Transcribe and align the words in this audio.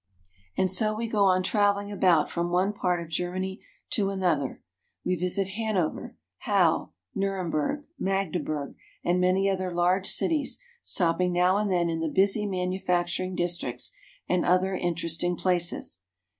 And 0.57 0.71
so 0.71 0.95
we 0.95 1.07
go 1.07 1.25
on 1.25 1.43
traveling 1.43 1.91
about 1.91 2.27
from 2.27 2.49
one 2.49 2.73
part 2.73 2.99
of 3.03 3.07
Germany 3.07 3.61
to 3.91 4.09
another. 4.09 4.63
We 5.05 5.15
visit 5.15 5.49
Hanover, 5.49 6.17
Halle, 6.39 6.95
Nurem 7.15 7.51
berg, 7.51 7.83
Magdeburg, 7.99 8.73
and 9.05 9.21
many 9.21 9.47
other 9.47 9.71
large 9.71 10.07
cities, 10.07 10.57
stopping 10.81 11.31
now 11.31 11.57
and 11.57 11.71
then 11.71 11.87
in 11.87 11.99
the 11.99 12.09
busy 12.09 12.47
manufacturing 12.47 13.35
districts 13.35 13.91
and 14.27 14.43
other 14.43 14.73
interesting 14.73 15.35
places. 15.35 15.99